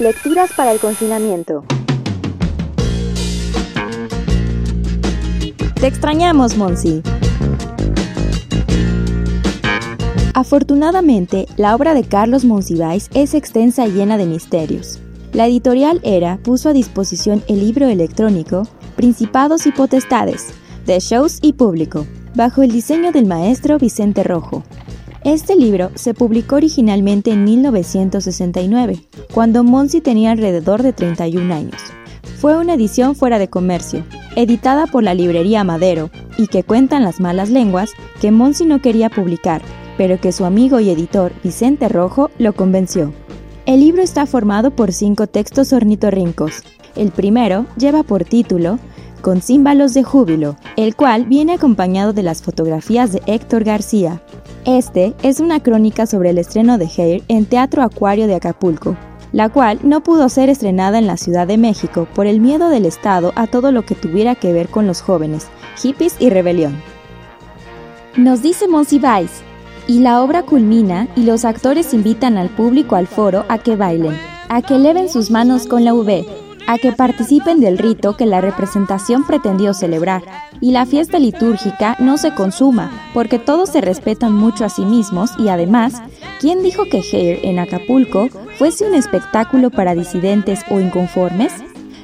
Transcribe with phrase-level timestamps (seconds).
[0.00, 1.64] Lecturas para el confinamiento.
[5.74, 7.02] Te extrañamos, Monsi.
[10.34, 15.00] Afortunadamente, la obra de Carlos Monsiváis es extensa y llena de misterios.
[15.32, 20.50] La editorial ERA puso a disposición el libro electrónico Principados y Potestades,
[20.86, 22.06] de Shows y Público,
[22.36, 24.62] bajo el diseño del maestro Vicente Rojo.
[25.24, 29.00] Este libro se publicó originalmente en 1969,
[29.34, 31.82] cuando Monsi tenía alrededor de 31 años.
[32.40, 34.04] Fue una edición fuera de comercio,
[34.36, 39.10] editada por la librería Madero, y que cuentan las malas lenguas que Monsi no quería
[39.10, 39.60] publicar,
[39.96, 43.12] pero que su amigo y editor Vicente Rojo lo convenció.
[43.66, 46.62] El libro está formado por cinco textos ornitorrincos.
[46.94, 48.78] El primero lleva por título
[49.20, 54.22] Con címbalos de júbilo, el cual viene acompañado de las fotografías de Héctor García.
[54.64, 58.96] Este es una crónica sobre el estreno de Hair en Teatro Acuario de Acapulco,
[59.32, 62.84] la cual no pudo ser estrenada en la Ciudad de México por el miedo del
[62.84, 65.46] Estado a todo lo que tuviera que ver con los jóvenes,
[65.80, 66.80] hippies y rebelión.
[68.16, 69.30] Nos dice Monsiváis,
[69.86, 74.18] y la obra culmina y los actores invitan al público al foro a que bailen,
[74.48, 76.26] a que eleven sus manos con la V,
[76.66, 80.47] a que participen del rito que la representación pretendió celebrar.
[80.60, 85.30] Y la fiesta litúrgica no se consuma, porque todos se respetan mucho a sí mismos
[85.38, 86.02] y además,
[86.40, 88.28] ¿quién dijo que Hair en Acapulco
[88.58, 91.52] fuese un espectáculo para disidentes o inconformes?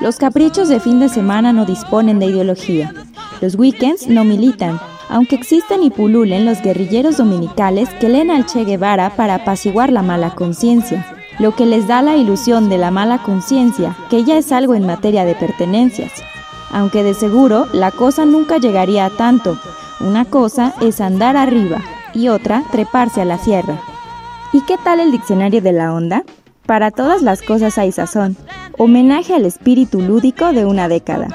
[0.00, 2.94] Los caprichos de fin de semana no disponen de ideología.
[3.40, 8.64] Los weekends no militan, aunque existen y pululen los guerrilleros dominicales que leen al Che
[8.64, 11.04] Guevara para apaciguar la mala conciencia
[11.38, 14.86] lo que les da la ilusión de la mala conciencia, que ya es algo en
[14.86, 16.12] materia de pertenencias.
[16.70, 19.58] Aunque de seguro la cosa nunca llegaría a tanto.
[20.00, 21.78] Una cosa es andar arriba
[22.14, 23.80] y otra treparse a la sierra.
[24.52, 26.24] ¿Y qué tal el diccionario de la onda?
[26.66, 28.36] Para todas las cosas hay sazón.
[28.78, 31.28] Homenaje al espíritu lúdico de una década.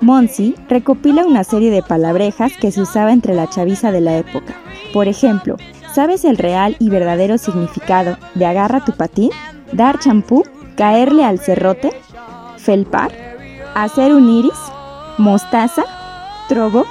[0.00, 4.54] Monsi recopila una serie de palabrejas que se usaba entre la chaviza de la época.
[4.92, 5.56] Por ejemplo,
[5.92, 9.30] ¿Sabes el real y verdadero significado de agarra tu patín?
[9.72, 10.44] Dar champú,
[10.76, 11.90] caerle al cerrote,
[12.58, 13.10] felpar,
[13.74, 14.58] hacer un iris,
[15.20, 15.84] mostaza,
[16.48, 16.86] trobo,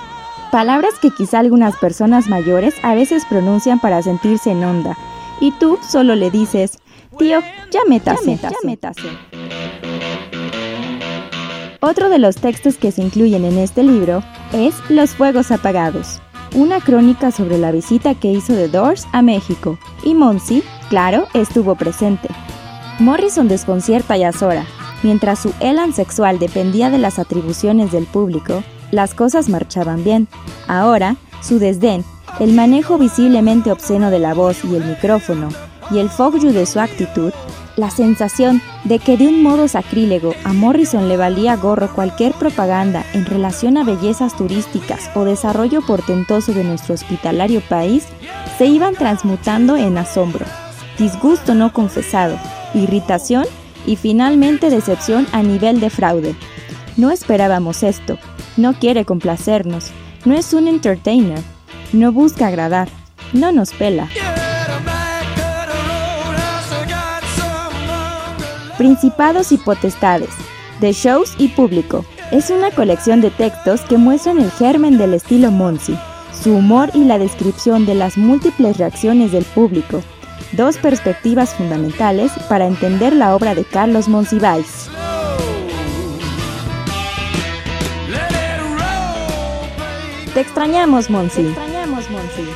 [0.51, 4.97] palabras que quizá algunas personas mayores a veces pronuncian para sentirse en onda,
[5.41, 6.79] y tú solo le dices,
[7.17, 7.39] tío,
[7.71, 9.09] ya métase, ya métase.
[11.81, 14.23] Otro de los textos que se incluyen en este libro
[14.53, 16.21] es Los Fuegos Apagados
[16.55, 21.75] una crónica sobre la visita que hizo The Doors a México, y Monsi, claro, estuvo
[21.75, 22.29] presente.
[22.99, 24.65] Morrison desconcierta a Zora.
[25.03, 30.27] Mientras su elan sexual dependía de las atribuciones del público, las cosas marchaban bien.
[30.67, 32.03] Ahora, su desdén,
[32.39, 35.49] el manejo visiblemente obsceno de la voz y el micrófono,
[35.91, 37.31] y el fuck de su actitud,
[37.75, 43.05] la sensación de que de un modo sacrílego a Morrison le valía gorro cualquier propaganda
[43.13, 48.05] en relación a bellezas turísticas o desarrollo portentoso de nuestro hospitalario país
[48.57, 50.45] se iban transmutando en asombro,
[50.97, 52.37] disgusto no confesado,
[52.73, 53.45] irritación
[53.85, 56.35] y finalmente decepción a nivel de fraude.
[56.97, 58.17] No esperábamos esto,
[58.57, 59.91] no quiere complacernos,
[60.25, 61.39] no es un entertainer,
[61.93, 62.89] no busca agradar,
[63.33, 64.07] no nos pela.
[68.77, 70.29] Principados y Potestades,
[70.79, 72.05] de Shows y Público.
[72.31, 75.97] Es una colección de textos que muestran el germen del estilo Monsi,
[76.31, 80.01] su humor y la descripción de las múltiples reacciones del público,
[80.53, 84.89] dos perspectivas fundamentales para entender la obra de Carlos Monsiváis.
[90.33, 91.43] Te extrañamos, Monsi.
[91.43, 92.49] Te extrañamos, Monsi.